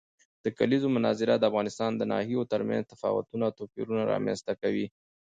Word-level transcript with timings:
د 0.43 0.45
کلیزو 0.57 0.87
منظره 0.95 1.33
د 1.37 1.43
افغانستان 1.49 1.91
د 1.95 2.03
ناحیو 2.11 2.49
ترمنځ 2.51 2.83
تفاوتونه 2.93 3.43
او 3.47 3.55
توپیرونه 3.59 4.03
رامنځ 4.11 4.39
ته 4.47 4.53
کوي. 4.61 4.85